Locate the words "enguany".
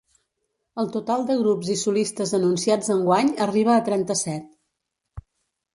2.97-3.31